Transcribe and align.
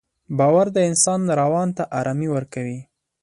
باور 0.37 0.67
د 0.75 0.77
انسان 0.89 1.21
روان 1.41 1.67
ته 1.77 1.83
ارامي 1.99 2.27
ورکوي. 2.35 2.79